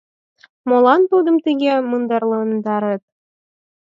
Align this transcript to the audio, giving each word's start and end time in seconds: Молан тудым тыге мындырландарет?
Молан 0.69 1.01
тудым 1.11 1.35
тыге 1.45 1.73
мындырландарет? 1.89 3.03